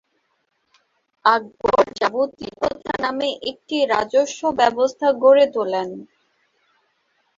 আকবর 1.25 1.83
জাবতি 1.97 2.47
প্রথা 2.59 2.93
নামে 3.03 3.29
একটি 3.51 3.77
রাজস্ব 3.93 4.41
ব্যবস্থা 4.59 5.07
গড়ে 5.23 5.45
তোলেন। 5.55 5.89